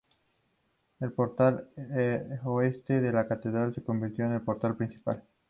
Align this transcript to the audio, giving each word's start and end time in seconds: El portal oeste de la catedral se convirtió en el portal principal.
El 0.99 1.13
portal 1.13 1.69
oeste 2.45 3.01
de 3.01 3.11
la 3.13 3.27
catedral 3.27 3.71
se 3.71 3.83
convirtió 3.83 4.25
en 4.25 4.31
el 4.31 4.41
portal 4.41 4.75
principal. 4.75 5.23